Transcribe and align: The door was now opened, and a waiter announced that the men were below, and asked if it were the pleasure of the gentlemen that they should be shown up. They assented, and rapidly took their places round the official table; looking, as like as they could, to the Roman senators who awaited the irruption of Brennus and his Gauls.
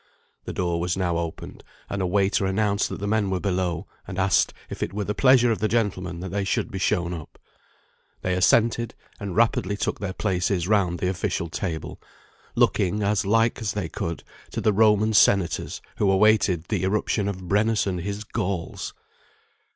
The 0.45 0.53
door 0.53 0.79
was 0.79 0.97
now 0.97 1.19
opened, 1.19 1.63
and 1.87 2.01
a 2.01 2.07
waiter 2.07 2.47
announced 2.47 2.89
that 2.89 2.99
the 2.99 3.05
men 3.07 3.29
were 3.29 3.39
below, 3.39 3.85
and 4.07 4.17
asked 4.17 4.51
if 4.67 4.81
it 4.81 4.93
were 4.93 5.03
the 5.03 5.13
pleasure 5.13 5.51
of 5.51 5.59
the 5.59 5.67
gentlemen 5.67 6.21
that 6.21 6.29
they 6.29 6.43
should 6.43 6.71
be 6.71 6.79
shown 6.79 7.13
up. 7.13 7.37
They 8.23 8.33
assented, 8.33 8.95
and 9.19 9.35
rapidly 9.35 9.77
took 9.77 9.99
their 9.99 10.13
places 10.13 10.67
round 10.67 10.97
the 10.97 11.07
official 11.09 11.49
table; 11.49 12.01
looking, 12.55 13.03
as 13.03 13.27
like 13.27 13.61
as 13.61 13.73
they 13.73 13.89
could, 13.89 14.23
to 14.49 14.59
the 14.59 14.73
Roman 14.73 15.13
senators 15.13 15.83
who 15.97 16.09
awaited 16.09 16.69
the 16.69 16.81
irruption 16.81 17.27
of 17.27 17.47
Brennus 17.47 17.85
and 17.85 18.01
his 18.01 18.23
Gauls. 18.23 18.95